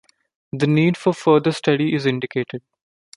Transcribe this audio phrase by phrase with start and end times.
[0.51, 2.63] The need for further study is indicated.